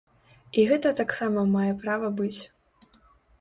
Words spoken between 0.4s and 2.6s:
І гэта таксама мае права быць.